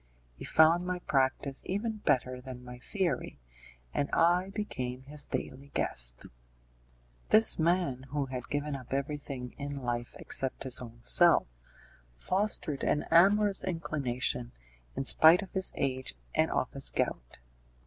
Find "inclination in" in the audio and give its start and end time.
13.63-15.05